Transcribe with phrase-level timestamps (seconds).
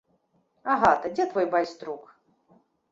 [0.75, 2.03] Агата, дзе твой байструк?